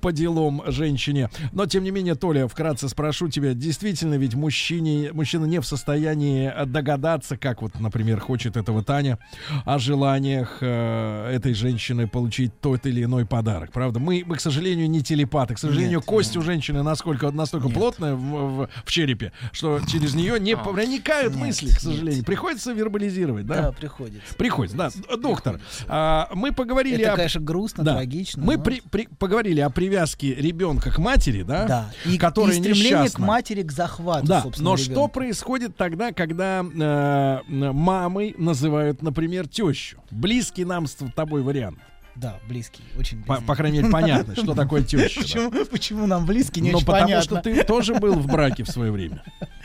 [0.00, 1.30] по делам женщине.
[1.52, 6.50] Но, тем не менее, Толя, вкратце спрошу тебя, действительно ведь мужчине, мужчина не в состоянии
[6.54, 9.18] э, догадаться, как вот, например, хочет этого Таня,
[9.64, 13.72] о желаниях э, этой женщины получить тот или иной подарок.
[13.72, 15.54] Правда, мы, мы к сожалению, не телепаты.
[15.54, 17.76] К сожалению, Нет, кость у женщины насколько, настолько Нет.
[17.76, 21.80] плотная в, в- в черепе, что через нее не проникают Нет, мысли, к нет.
[21.80, 22.24] сожалению.
[22.24, 23.62] Приходится вербализировать, да?
[23.62, 24.34] Да, приходится.
[24.34, 24.90] Приходится, да.
[25.16, 27.16] Доктор, а, мы поговорили Это, о...
[27.16, 27.94] конечно, грустно, Да.
[27.94, 28.42] трагично.
[28.42, 31.66] Мы но- при- при- поговорили о привязке ребенка к матери, да?
[31.66, 31.90] Да.
[32.06, 33.26] И, которая и стремление к несчастна.
[33.26, 34.92] матери, к захвату, Да, собственно, но ребенка.
[34.92, 39.98] что происходит тогда, когда э, мамой называют, например, тещу?
[40.10, 41.78] Близкий нам с тобой вариант.
[42.14, 43.46] Да, близкий, очень По, близкий.
[43.46, 45.20] по крайней мере, понятно, что такое теща.
[45.20, 45.22] да.
[45.22, 47.22] Почему, почему нам близкий, не Ну, очень потому понятно.
[47.24, 49.22] что ты тоже был в браке в свое время.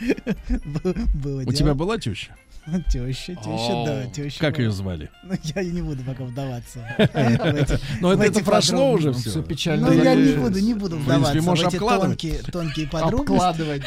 [1.14, 2.34] Было У тебя была теща?
[2.88, 4.40] Теща, теща, да, теща.
[4.40, 4.64] Как была.
[4.64, 5.10] ее звали?
[5.22, 6.80] Ну, я и не буду пока вдаваться.
[8.00, 9.30] Но в это, прошло уже все.
[9.30, 9.88] Все печально.
[9.88, 12.20] Ну, я не буду, не буду вдаваться в эти обкладывать.
[12.20, 13.32] тонкие, тонкие подробности.
[13.32, 13.82] Обкладывать,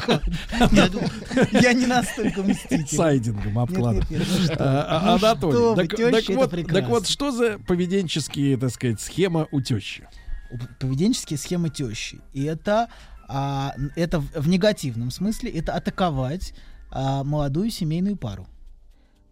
[0.00, 0.20] да.
[1.60, 2.96] Я не настолько мститель.
[2.96, 4.10] Сайдингом обкладывать.
[4.10, 4.18] Ну
[4.58, 5.18] А, а.
[5.18, 10.08] Ну Анатолий, так, вот, что за поведенческие, так сказать, схема у тещи?
[10.78, 12.20] поведенческие схемы тещи.
[12.32, 12.88] И это,
[13.28, 16.54] а, это в, в негативном смысле, это атаковать
[16.90, 18.46] а, молодую семейную пару.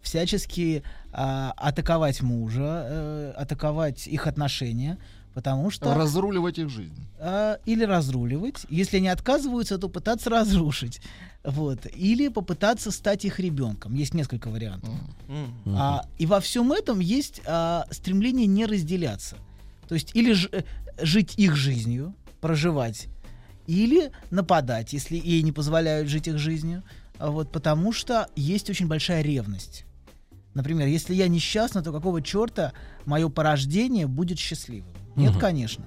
[0.00, 4.96] Всячески а, атаковать мужа, э, атаковать их отношения,
[5.34, 5.92] потому что...
[5.94, 7.06] Разруливать их жизнь.
[7.18, 8.64] а, или разруливать.
[8.70, 11.00] Если они отказываются, то пытаться разрушить.
[11.44, 11.86] Вот.
[11.94, 13.94] Или попытаться стать их ребенком.
[13.94, 14.90] Есть несколько вариантов.
[15.66, 19.36] А, и во всем этом есть а, стремление не разделяться.
[19.88, 20.62] То есть или ж- э,
[21.02, 23.08] жить их жизнью, проживать,
[23.66, 26.82] или нападать, если ей не позволяют жить их жизнью.
[27.18, 29.84] А Вот, потому что есть очень большая ревность.
[30.54, 32.72] Например, если я несчастна, то какого черта
[33.04, 34.92] мое порождение будет счастливым?
[35.16, 35.40] Нет, Мгм.
[35.40, 35.84] конечно.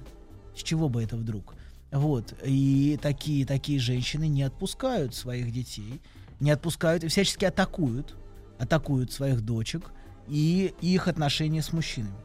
[0.56, 1.56] С чего бы это вдруг?
[1.91, 2.34] Вот.
[2.46, 6.02] И такие, такие женщины не отпускают своих детей,
[6.39, 8.15] не отпускают и всячески атакуют,
[8.60, 9.91] атакуют своих дочек
[10.28, 12.15] и их отношения с мужчинами.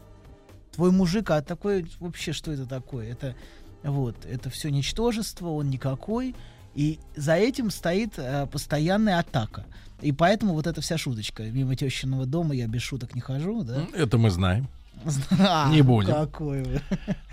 [0.72, 3.10] Твой мужик, а такой вообще что это такое?
[3.10, 3.34] Это
[3.82, 6.34] вот, это все ничтожество, он никакой.
[6.76, 9.64] И за этим стоит э, постоянная атака.
[10.02, 11.42] И поэтому вот эта вся шуточка.
[11.42, 13.86] Мимо тещиного дома я без шуток не хожу, да?
[13.94, 14.68] Это мы знаем.
[15.38, 16.12] А, Не будем.
[16.12, 16.80] Какой вы.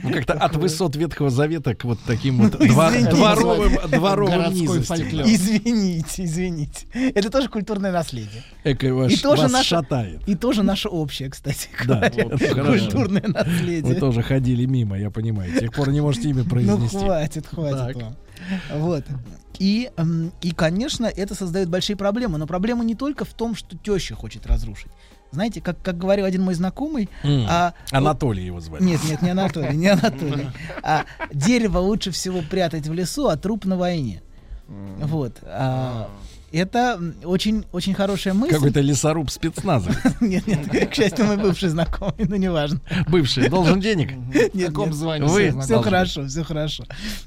[0.04, 3.16] Ну, как-то от высот Ветхого Завета к вот таким вот Ну, двор- извините.
[3.16, 4.98] дворовым, дворовым низостям.
[5.26, 6.88] Извините, извините.
[6.94, 8.44] Это тоже культурное наследие.
[8.64, 10.22] Эко ваш, И тоже вас наша- шатает.
[10.28, 12.28] И тоже наше общее, кстати Да, говоря.
[12.28, 12.64] вот, хорошо.
[12.86, 13.96] Культурное Вы наследие.
[13.96, 15.56] тоже ходили мимо, я понимаю.
[15.56, 16.98] С тех пор не можете имя Ну произнести.
[16.98, 17.96] хватит, хватит Так.
[17.96, 18.16] вам.
[18.72, 19.04] Вот.
[19.60, 22.38] И, м, и, конечно, это создает большие проблемы.
[22.38, 24.92] Но проблема не только в том, что теща хочет разрушить.
[25.32, 27.46] Знаете, как, как говорил один мой знакомый, М.
[27.50, 28.84] а, Анатолий его звали.
[28.84, 30.48] Нет, нет, не Анатолий, не Анатолий.
[30.84, 34.22] А дерево лучше всего прятать в лесу, а труп на войне.
[34.68, 35.38] Вот.
[35.44, 36.10] а,
[36.58, 38.54] это м, очень, очень хорошая мысль.
[38.54, 39.92] Какой-то лесоруб спецназа.
[40.22, 42.80] Нет, нет, к счастью, мой бывший знакомый, но неважно.
[43.08, 43.50] Бывший.
[43.50, 44.12] Должен денег?
[44.54, 45.28] Нет, звании?
[45.28, 45.62] Вы-?
[45.62, 46.86] Все хорошо, все хорошо.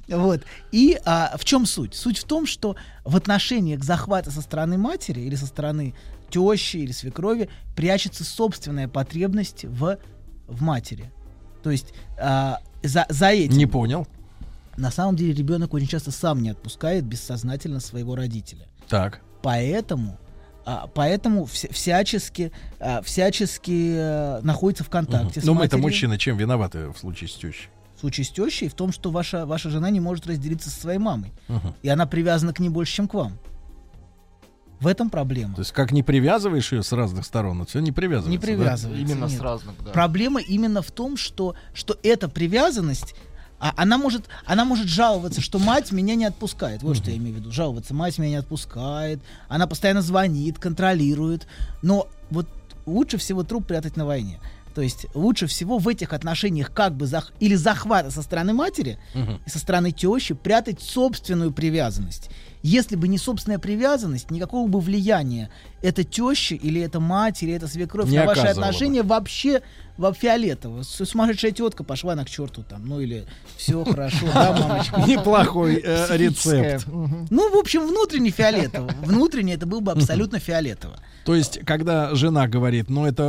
[0.09, 0.43] Вот.
[0.73, 1.95] И а, в чем суть?
[1.95, 5.95] Суть в том, что в отношениях захвата со стороны матери или со стороны
[6.31, 9.99] тещи или свекрови прячется собственная потребность в,
[10.47, 11.13] в матери.
[11.63, 14.07] То есть а, за, за этим Не понял.
[14.77, 18.67] на самом деле ребенок очень часто сам не отпускает бессознательно своего родителя.
[18.89, 19.21] Так.
[19.43, 20.19] Поэтому
[20.69, 26.37] А, поэтому вся- всячески, а, всячески э, находится в контакте с Но мы-то мужчины чем
[26.37, 27.69] виноваты в случае с тещей?
[27.95, 30.99] В случае с тещей в том, что ваша, ваша жена не может разделиться со своей
[30.99, 31.33] мамой.
[31.47, 31.73] Мгм.
[31.83, 33.39] И она привязана к ней больше, чем к вам.
[34.81, 35.55] В этом проблема.
[35.55, 38.31] То есть как не привязываешь ее с разных сторон, все не привязывается.
[38.31, 38.43] Не да?
[38.43, 39.03] привязывается.
[39.03, 39.39] Именно нет.
[39.39, 39.91] с разных, да.
[39.93, 43.15] Проблема именно в том, что, что эта привязанность,
[43.59, 46.83] а, она, может, она может жаловаться, что мать меня не отпускает.
[46.83, 47.51] Вот что я имею в виду.
[47.53, 49.21] Жаловаться, мать меня не отпускает.
[49.49, 51.47] Она постоянно звонит, контролирует.
[51.83, 52.47] Но вот
[52.85, 54.39] лучше всего труп прятать на войне.
[54.75, 58.99] То есть лучше всего в этих отношениях как бы зах- или захвата со стороны матери
[59.47, 62.29] и со стороны тещи прятать собственную привязанность.
[62.63, 67.69] Если бы не собственная привязанность, никакого бы влияния эта теща или эта мать или эта
[67.69, 68.67] свекровь Не на ваши оказывала бы.
[68.69, 69.63] отношения вообще
[69.97, 70.83] во фиолетово.
[70.83, 73.25] Сумасшедшая тетка пошла она к черту там, ну или
[73.57, 75.01] все хорошо, да, мамочка.
[75.07, 76.87] Неплохой э, рецепт.
[76.87, 78.91] Ну, в общем, внутренне фиолетово.
[79.03, 80.97] Внутренне это было бы абсолютно фиолетово.
[81.25, 83.23] То есть, когда жена говорит, ну это,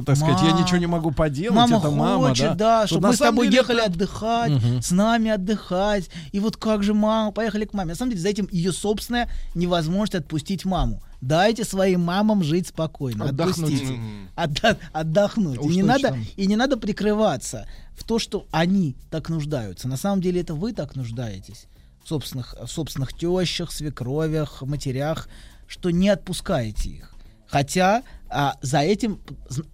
[0.00, 0.62] э, так сказать, я Мама.
[0.62, 3.18] ничего не могу поделать, Мама это мама, хочет, да, да, то чтобы на мы с
[3.18, 4.82] тобой деле ехали отдыхать, Мгм.
[4.82, 6.10] с нами отдыхать.
[6.32, 7.90] И вот как же мама, поехали к маме.
[7.90, 11.00] На самом деле за этим ее собственная невозможность отпустить маму.
[11.20, 13.74] Дайте своим мамам жить спокойно, Отдохнуть.
[13.74, 14.00] отпустите.
[14.34, 15.58] Отда- отдохнуть.
[15.58, 16.10] Уж и, не точно.
[16.10, 19.88] надо, и не надо прикрываться в то, что они так нуждаются.
[19.88, 21.66] На самом деле это вы так нуждаетесь
[22.04, 25.28] в собственных, в собственных тещах, свекровях, матерях,
[25.66, 27.12] что не отпускаете их.
[27.48, 29.20] Хотя а, за этим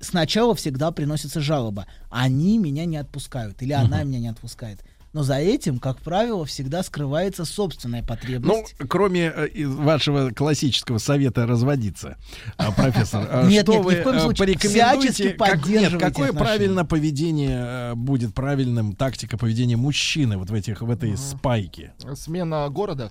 [0.00, 1.86] сначала всегда приносится жалоба.
[2.10, 4.84] Они меня не отпускают или она меня не отпускает.
[5.12, 8.74] Но за этим, как правило, всегда скрывается собственная Ну, потребность.
[8.88, 12.16] кроме э, вашего классического совета разводиться,
[12.56, 14.38] а, профессор, а Нет, что нет, ни вы в коем э, случае.
[14.38, 15.30] порекомендуете?
[15.34, 16.32] Как- нет, какое отношения.
[16.32, 17.60] правильно поведение
[17.92, 21.92] э, будет правильным тактика поведения мужчины вот в этих в этой спайке?
[22.14, 23.10] Смена города,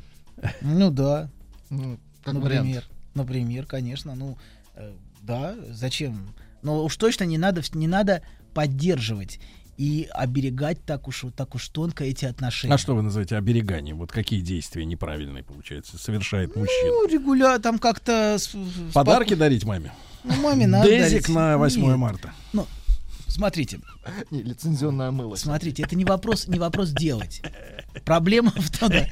[0.62, 1.30] ну да.
[1.70, 2.90] ну, как например, вариант.
[3.14, 4.40] например, конечно, ну
[4.76, 6.34] э, да, зачем?
[6.64, 8.24] Но уж точно не надо, не надо
[8.56, 9.40] поддерживать
[9.82, 12.72] и оберегать так уж вот так уж тонко эти отношения.
[12.72, 13.98] А что вы называете обереганием?
[13.98, 16.86] Вот какие действия неправильные, получается, совершает мужчина?
[16.92, 18.38] Ну, регуля там как-то...
[18.94, 19.92] Подарки дарить маме?
[20.24, 21.30] Ну, маме надо Дезик дарить.
[21.30, 21.98] на 8 Нет.
[21.98, 22.32] марта.
[22.54, 22.68] Ну,
[23.26, 23.80] смотрите,
[24.30, 25.34] Не, лицензионное мыло.
[25.34, 27.42] смотрите, это не вопрос, не вопрос делать.
[28.06, 29.08] Проблема в том, да.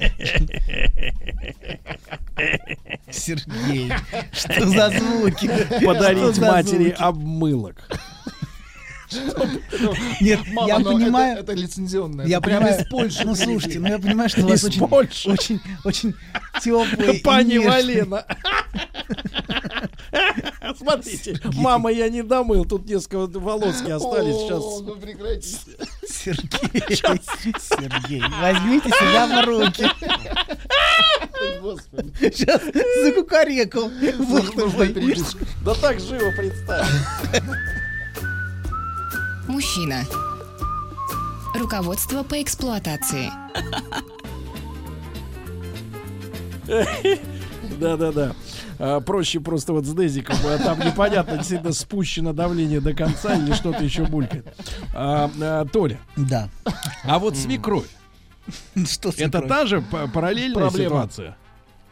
[3.10, 3.92] Сергей,
[4.32, 5.50] что за звуки?
[5.84, 6.96] Подарить Что за матери звуки?
[6.96, 7.88] обмылок.
[10.20, 11.38] Нет, Мама, я понимаю.
[11.38, 12.26] Это, лицензионное.
[12.26, 13.24] Я понимаю, из Польши.
[13.24, 14.82] ну слушайте, ну я понимаю, что у вас очень,
[15.26, 16.14] очень, очень
[16.62, 18.24] теплые Пани Валена.
[20.76, 24.62] Смотрите, мама, я не домыл, тут несколько волоски остались сейчас.
[24.82, 25.58] ну прекратите.
[26.08, 29.86] Сергей, Сергей, возьмите себя в руки.
[31.60, 32.12] Господи.
[32.20, 32.60] Сейчас
[33.02, 33.90] закукарекал.
[35.64, 36.88] Да так живо представь.
[39.60, 40.06] Мужчина.
[41.54, 43.30] Руководство по эксплуатации.
[47.78, 48.32] Да-да-да.
[48.78, 53.52] А, проще просто вот с Дезиком, а там непонятно, действительно спущено давление до конца или
[53.52, 54.46] что-то еще булькает.
[54.94, 56.48] А, а, Толя, Да.
[57.04, 57.84] а вот свекровь,
[58.86, 59.46] Что это свекровь?
[59.48, 60.88] та же параллельная Проблема.
[60.88, 61.36] ситуация?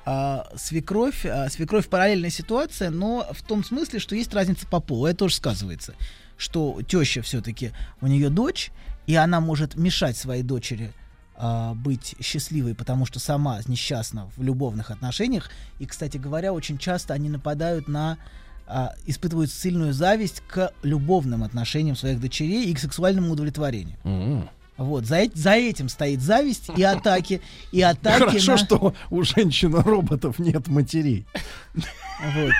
[0.06, 5.04] А, свекровь, а, свекровь параллельная ситуация, но в том смысле, что есть разница по полу.
[5.04, 5.94] Это тоже сказывается,
[6.38, 8.70] что теща все-таки у нее дочь,
[9.06, 10.92] и она может мешать своей дочери
[11.36, 15.50] а, быть счастливой, потому что сама несчастна в любовных отношениях.
[15.78, 18.18] И, кстати говоря, очень часто они нападают на
[18.66, 23.96] а, испытывают сильную зависть к любовным отношениям своих дочерей и к сексуальному удовлетворению.
[24.04, 24.48] М.
[24.76, 27.40] Вот, за, за этим стоит зависть и атаки,
[27.72, 31.26] и атаки Хорошо, на- что у женщин-роботов нет матерей.
[31.74, 32.52] Вот.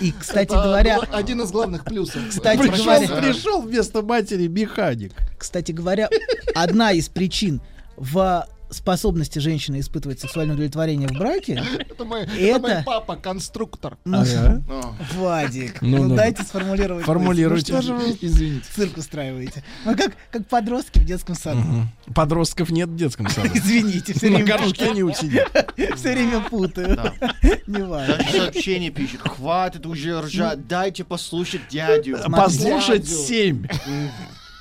[0.00, 2.20] И, кстати Это говоря, один из главных плюсов.
[2.28, 5.12] Кстати Пришел, говоря- пришел вместо матери механик.
[5.38, 6.08] кстати говоря,
[6.54, 7.60] одна из причин
[7.96, 13.96] в способности женщины испытывать сексуальное удовлетворение в браке, Это мой, это Это- мой папа, конструктор.
[14.04, 14.62] ну, Ага.
[14.68, 17.04] О, Владик, Ну, ну, ну, дайте сформулировать.
[17.04, 17.72] Формулируйте.
[17.72, 18.66] Ну, что же вы Извините.
[18.74, 19.62] цирк устраиваете?
[19.84, 21.60] Ну, как, как подростки в детском саду.
[21.60, 21.88] Мгм.
[22.14, 23.48] Подростков нет в детском саду.
[23.54, 25.48] Извините, все На время, горшке не усидит.
[25.96, 26.98] все время путаю.
[27.66, 28.18] Не важно.
[28.30, 29.20] Сообщение пишет.
[29.22, 32.18] Хватит уже ржать, дайте послушать дядю.
[32.30, 33.66] Послушать семь.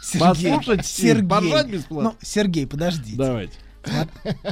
[0.01, 0.65] Сергей, Послушать.
[0.65, 2.09] Поржать Сергей, бесплатно.
[2.11, 3.17] ну, Сергей, подождите.
[3.17, 3.53] Давайте.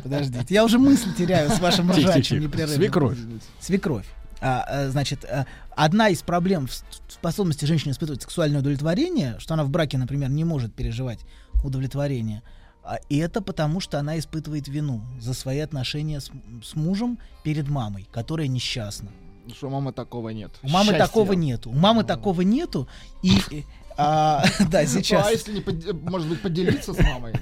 [0.04, 0.46] Подождите.
[0.54, 2.78] Я уже мысль теряю с вашим ржачем непрерывным.
[2.78, 3.18] Свекровь.
[3.60, 4.06] Свекровь.
[4.44, 9.64] А, а, значит, а, одна из проблем в способности женщины испытывать сексуальное удовлетворение, что она
[9.64, 11.20] в браке, например, не может переживать
[11.64, 12.42] удовлетворение,
[12.84, 16.32] А, И это потому, что она испытывает вину за свои отношения с,
[16.64, 19.10] с мужем перед мамой, которая несчастна.
[19.56, 20.50] Что мамы такого нет.
[20.64, 21.06] У мамы Счастья.
[21.06, 21.70] такого нету.
[21.70, 22.88] У мамы такого нету.
[23.22, 23.62] И э,
[23.98, 27.34] а, да, Ну, сейчас а если не, под- может быть, поделиться с мамой?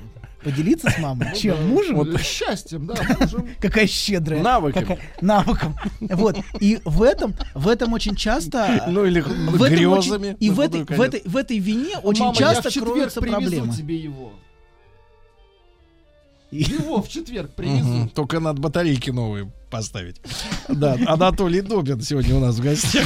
[0.44, 1.28] Поделиться с мамой.
[1.32, 1.70] Ну Чем?
[1.70, 1.96] Мужем?
[1.96, 3.50] Вот счастьем, да, мужем.
[3.60, 4.42] Какая щедрая.
[4.42, 5.76] Какая- навыком.
[6.00, 6.38] Вот.
[6.60, 8.86] И в этом, в этом очень часто...
[8.90, 10.30] Ну или в этом грезами.
[10.30, 13.22] очень- и в этой, в, этой, в этой вине очень Мама, часто я в кроются
[13.22, 13.74] проблемы.
[13.74, 14.34] тебе его.
[16.52, 17.88] Его в четверг привезу.
[17.88, 18.10] Мгм.
[18.10, 20.16] Только надо батарейки новые поставить.
[20.68, 23.06] Да, Анатолий Добин сегодня у нас в гостях.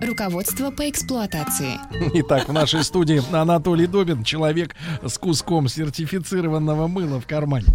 [0.00, 1.78] Руководство по эксплуатации.
[2.20, 7.66] Итак, в нашей студии Анатолий Добин, человек с куском сертифицированного мыла в кармане.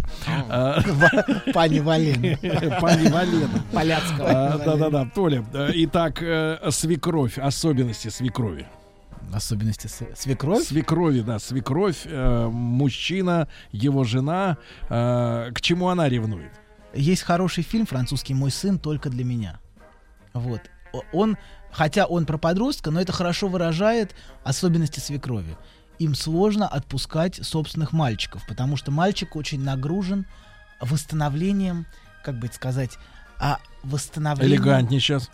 [0.48, 0.80] А,
[1.52, 2.38] Пани Валена.
[2.80, 3.48] Пани Валена.
[3.72, 4.26] Поляцкого.
[4.54, 5.44] А, Да-да-да, Толя.
[5.52, 8.66] э, Итак, э, свекровь, особенности свекрови.
[9.32, 10.64] Особенности свекровь.
[10.66, 14.56] Свекрови, да, свекровь, э, мужчина, его жена.
[14.88, 16.52] э, К чему она ревнует?
[16.94, 19.58] Есть хороший фильм французский «Мой сын только для меня».
[20.32, 20.60] Вот.
[21.12, 21.36] Он,
[21.74, 25.56] хотя он про подростка, но это хорошо выражает особенности свекрови.
[25.98, 30.26] Им сложно отпускать собственных мальчиков, потому что мальчик очень нагружен
[30.80, 31.86] восстановлением,
[32.24, 32.98] как бы это сказать,
[33.38, 35.28] а восстановлением Элегантнее сейчас.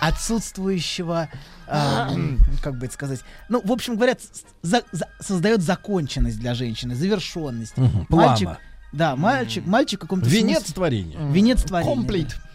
[0.00, 1.28] отсутствующего,
[1.66, 6.54] м, как бы это сказать, ну, в общем говоря, с- за- за- создает законченность для
[6.54, 7.76] женщины, завершенность.
[7.76, 8.58] Мгм, Мальчик, плана.
[8.92, 11.18] да, мальчик, мальчик в каком-то Венец смысле- творения.
[11.30, 11.94] Венец творения.
[11.94, 12.28] Комплит.
[12.28, 12.47] Да,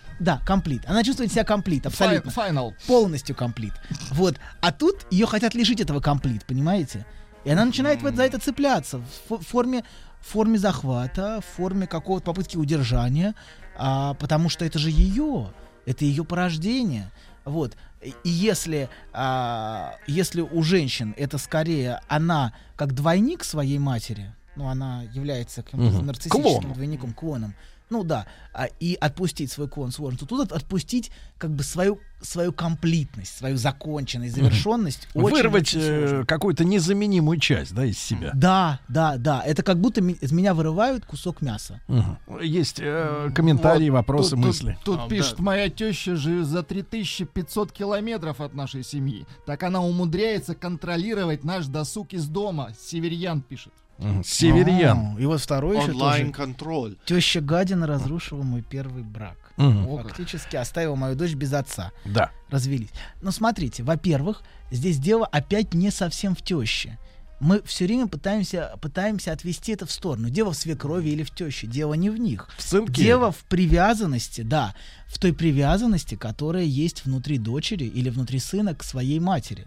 [0.46, 0.84] комплит.
[0.88, 2.32] Она чувствует себя комплит, абсолютно.
[2.32, 2.74] Файнал.
[2.88, 3.74] Полностью комплит.
[4.12, 4.36] Вот.
[4.62, 7.06] А тут ее хотят лишить этого комплит, понимаете?
[7.46, 9.84] И она начинает вот за это цепляться в фо- форме,
[10.22, 13.36] в форме захвата, в форме какого-то попытки удержания,
[13.76, 15.52] а, потому что это же ее,
[15.86, 17.12] это ее порождение.
[17.46, 17.76] Вот.
[18.02, 25.04] И если, а, если у женщин это скорее она как двойник своей матери, ну, она
[25.14, 26.06] является каким-то Мгм.
[26.08, 26.74] нарциссическим Клоном.
[26.74, 27.56] двойником, клоном,
[27.90, 32.00] ну да, а, и отпустить свой клон сложно, то тут от- отпустить как бы свою,
[32.22, 38.32] свою комплитность, свою законченность, завершенность очень, Вырвать очень э, какую-то незаменимую часть, да, из себя.
[38.34, 39.42] Да, да, да.
[39.46, 41.82] Это как будто ми- из меня вырывают кусок мяса.
[41.88, 42.18] Мгм.
[42.42, 44.78] Есть э, комментарии, Вот, вопросы, тут- тут- мысли.
[44.86, 45.44] Тут, А, пишет, да.
[45.44, 49.26] моя теща живет за 3500 километров от нашей семьи.
[49.46, 52.72] Так она умудряется контролировать наш досуг из дома.
[52.80, 53.74] Северьян пишет.
[54.04, 54.24] Мгм.
[54.24, 55.16] Северьян.
[55.18, 55.98] А, И вот второй еще тоже.
[55.98, 56.96] Онлайн-контроль.
[57.06, 59.38] Теща гадина разрушила мой первый брак.
[59.58, 61.92] Фактически оставила мою дочь без отца.
[62.06, 62.32] Да.
[62.50, 62.90] развелись.
[63.22, 67.00] Но смотрите, во-первых, здесь дело опять не совсем в теще.
[67.40, 70.30] Мы все время пытаемся, пытаемся отвести это в сторону.
[70.30, 71.68] Дело в свекрови или в теще.
[71.68, 72.48] Дело не в них.
[72.58, 73.04] В сынке.
[73.04, 74.74] Дело в привязанности, да,
[75.08, 79.66] в той привязанности, которая есть внутри дочери или внутри сына к своей матери.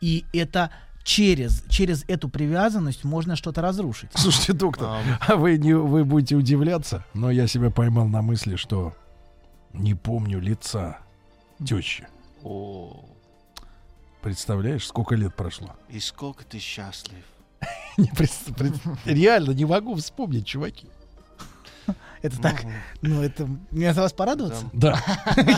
[0.00, 0.70] И это
[1.04, 4.10] через, через эту привязанность можно что-то разрушить.
[4.14, 8.94] Слушайте, доктор, а вы, не, вы будете удивляться, но я себя поймал на мысли, что
[9.72, 10.98] не помню лица
[11.64, 12.06] тещи.
[12.42, 13.04] О,
[14.22, 15.76] Представляешь, сколько лет прошло?
[15.88, 17.24] и сколько ты счастлив.
[19.04, 20.88] Реально не могу вспомнить, чуваки.
[22.22, 22.64] Это так,
[23.00, 24.64] ну это, мне за вас порадоваться?
[24.72, 25.00] Да,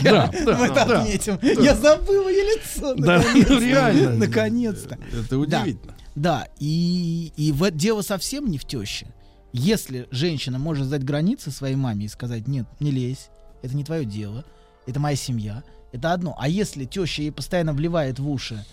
[0.03, 1.39] да, Мы это отметим.
[1.63, 2.95] Я забыл ее лицо.
[2.95, 3.61] Да, наконец-то.
[3.61, 4.17] реально.
[4.27, 4.99] Наконец-то.
[5.13, 5.95] Это удивительно.
[6.15, 9.07] Да, и, и в, дело совсем не в теще.
[9.53, 13.31] Если женщина может сдать границы своей маме и сказать, нет, не лезь,
[13.63, 14.45] это не твое дело,
[14.87, 16.37] это моя семья, это одно.
[16.39, 18.65] А если теща ей постоянно вливает в уши,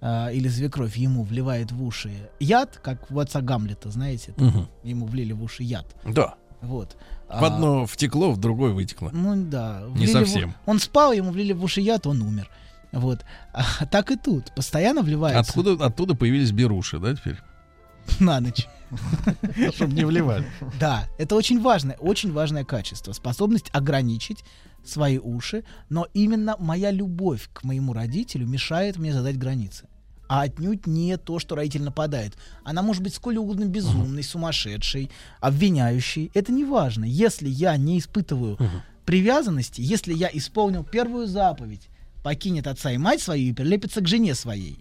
[0.00, 4.68] а, или свекровь ему вливает в уши яд, как у отца Гамлета, знаете, там Мгм.
[4.84, 5.86] ему влили в уши яд.
[6.04, 6.34] Да.
[6.62, 6.96] Вот.
[7.28, 9.10] В А, одно втекло, в другое вытекло.
[9.12, 9.82] ну да.
[9.88, 10.54] Не влили в- совсем.
[10.66, 12.48] он спал, ему влили в уши яд, он умер.
[12.92, 13.24] Вот.
[13.52, 14.54] А, так и тут.
[14.54, 17.38] Постоянно вливается Откуда, оттуда появились беруши, да, теперь?
[18.20, 18.66] на ночь.
[19.74, 20.46] Чтобы не вливали.
[20.78, 23.12] Да, это очень важное, очень важное качество.
[23.12, 24.44] Способность ограничить
[24.84, 29.86] свои уши, но именно моя любовь к моему родителю мешает мне задать границы.
[30.32, 32.38] А отнюдь не то, что родитель нападает.
[32.64, 35.10] Она может быть сколь угодно безумной, сумасшедшей,
[35.40, 36.30] обвиняющей.
[36.32, 37.04] Это не важно.
[37.04, 38.56] Если я не испытываю
[39.04, 41.88] привязанности, если я исполнил первую заповедь,
[42.22, 44.78] покинет отца и мать свою и прилепится к жене своей.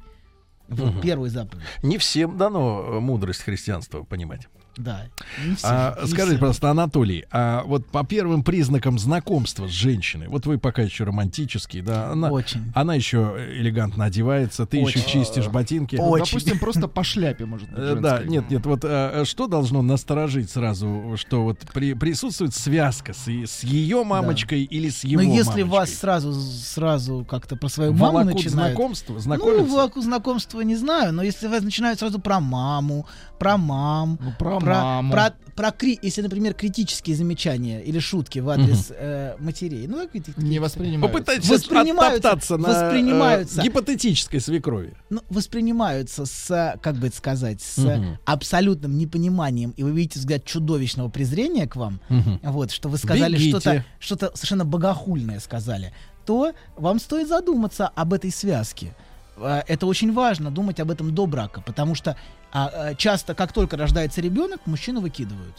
[0.69, 1.01] Вот Мгм.
[1.01, 1.65] первую заповедь.
[1.83, 4.47] Не всем дано э, мудрость христианства понимать.
[4.78, 5.01] Да.
[5.45, 6.39] Не все, А, не скажите, все.
[6.39, 11.82] просто, Анатолий, а вот по первым признакам знакомства с женщиной, вот вы пока еще романтический,
[11.82, 12.72] да, она, Очень.
[12.74, 15.09] она еще элегантно одевается, ты еще Очень.
[15.09, 15.97] чистишь ботинки.
[15.97, 16.26] Ну, Очень.
[16.38, 20.49] Допустим, просто по шляпе, может быть, Э, Да, нет, нет, вот а, что должно насторожить
[20.49, 25.63] сразу, что вот при- присутствует связка с, с ее мамочкой или с его Но если
[25.63, 25.63] мамочкой?
[25.65, 28.74] вас сразу, сразу как-то про свою маму волокут начинают...
[28.76, 29.65] знакомство, Ну, знакомиться?
[29.72, 33.05] волоку знакомства не знаю, но если вас начинают сразу про маму,
[33.38, 35.12] про мам, Ну, про, про, маму.
[35.12, 40.32] про, про кри- если, например, критические замечания или шутки в адрес э, матерей, ну, какие-то
[40.41, 41.12] Не воспринимаю.
[41.12, 43.62] Попытайтесь Воспринимаются- на воспринимаются.
[43.62, 44.93] э, гипотетической свекрови.
[45.09, 48.18] ну, воспринимаются с, как бы это сказать, с Мгм.
[48.26, 52.39] абсолютным непониманием, и вы видите взгляд чудовищного презрения к вам, Мгм.
[52.43, 55.93] вот, что вы сказали что-то, что-то совершенно богохульное сказали,
[56.26, 58.95] то вам стоит задуматься об этой связке.
[59.43, 62.15] А, Это очень важно, думать об этом до брака, потому что
[62.51, 65.55] а, а, часто, как только рождается ребенок, мужчину выкидывают.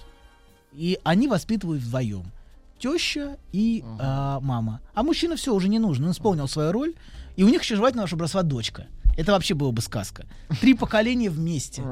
[0.72, 2.24] И они воспитывают вдвоем.
[2.78, 4.80] Теща и а, мама.
[4.95, 6.05] А мужчина все уже не нужен.
[6.05, 6.95] Он исполнил свою роль.
[7.37, 8.87] И у них еще желательно, чтобы росла дочка.
[9.16, 10.24] Это вообще было бы сказка.
[10.61, 11.83] Три поколения вместе.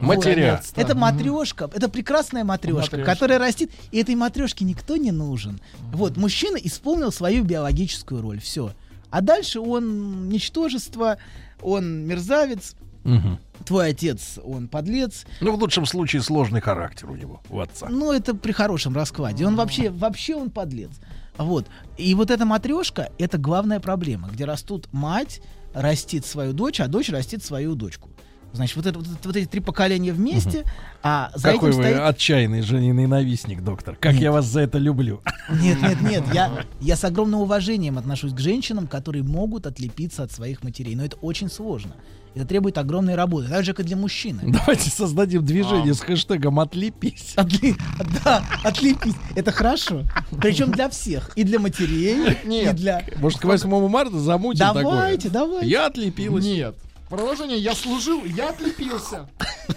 [0.00, 0.60] Матеря.
[0.74, 3.04] Это матрешка, это прекрасная матрешка, Матрёшка.
[3.04, 5.60] которая растит, и этой матрешке никто не нужен.
[5.92, 8.72] Вот, мужчина исполнил свою биологическую роль, все.
[9.10, 11.18] А дальше он ничтожество,
[11.62, 13.38] он мерзавец, Мгм.
[13.64, 15.24] твой отец, он подлец.
[15.40, 17.88] Ну, в лучшем случае, сложный характер у него, у отца.
[17.88, 19.46] Ну, это при хорошем раскладе.
[19.46, 20.90] Он вообще, вообще он подлец.
[21.38, 21.66] Вот.
[21.96, 25.40] И вот эта матрешка— это главная проблема, где растут мать,
[25.72, 28.10] растит свою дочь, а дочь растит свою дочку.
[28.52, 30.64] Значит, вот, это, вот, вот эти три поколения вместе,
[31.02, 32.00] а за Какой этим вы стоит...
[32.00, 33.96] отчаянный жененавистник, доктор.
[34.00, 34.22] Как Нет.
[34.22, 35.20] я вас за это люблю.
[35.50, 36.24] Нет, нет, нет.
[36.34, 40.96] Я, я с огромным уважением отношусь к женщинам, которые могут отлепиться от своих матерей.
[40.96, 41.94] Но это очень сложно.
[42.34, 43.48] Это требует огромной работы.
[43.48, 44.40] Так же, как и для мужчины.
[44.44, 47.34] Давайте создадим движение с хэштегом «Отлепись».
[47.36, 47.76] Отли-
[48.24, 49.16] Да, отлепить.
[49.34, 50.02] Это хорошо.
[50.40, 51.32] Причем для всех.
[51.36, 53.04] И для матерей, и для...
[53.16, 55.46] Может, к 8 марта замутим Давайте, такое?
[55.46, 55.68] давайте.
[55.68, 56.44] Я отлепилась.
[56.44, 56.76] Нет.
[57.10, 59.28] Продолжение «Я служил, я отлепился».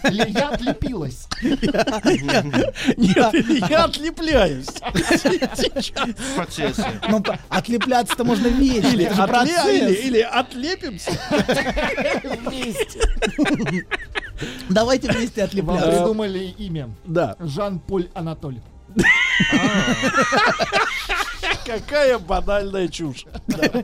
[0.04, 1.28] Или «Я отлепилась».
[1.42, 3.34] Нет,
[3.70, 4.68] я отлепляюсь.
[4.68, 7.02] В процессе.
[7.02, 8.88] По- отлепляться-то можно вечно.
[8.88, 11.12] Или, отлепимся.
[14.70, 15.90] Давайте вместе Вам отлепляться.
[15.90, 16.90] придумали имя.
[17.06, 17.36] Да.
[17.40, 18.60] Жан-Поль Анатоль.
[21.66, 23.26] Какая банальная чушь.
[23.48, 23.84] Да.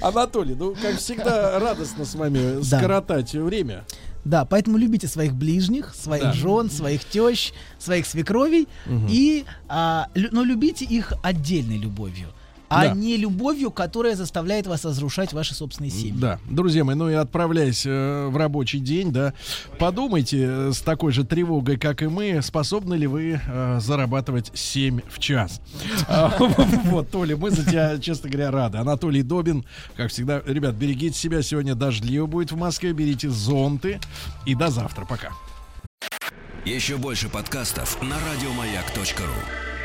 [0.00, 2.78] Анатолий, ну, как всегда, радостно с вами Да.
[2.78, 3.84] скоротать время.
[4.24, 6.32] Да, поэтому любите своих ближних, своих Да.
[6.32, 8.66] жен, своих тещ, своих свекровей.
[9.08, 12.28] И, а, лю- но любите их отдельной любовью.
[12.68, 12.94] А Да.
[12.94, 16.12] не любовью, которая заставляет вас разрушать ваши собственные семьи.
[16.16, 19.34] Да, друзья мои, ну и отправляясь э, в рабочий день, да,
[19.78, 25.00] подумайте э, с такой же тревогой, как и мы, способны ли вы э, зарабатывать 7
[25.08, 25.60] в час.
[26.08, 26.34] А,
[26.84, 28.78] Вот, Толя, мы за тебя, честно говоря, рады.
[28.78, 29.64] Анатолий Добин,
[29.96, 34.00] как всегда, ребят, берегите себя, сегодня дождливо будет в Москве, берите зонты
[34.44, 35.30] и до завтра, пока.
[36.64, 39.75] Еще больше подкастов на радиомаяк.ру.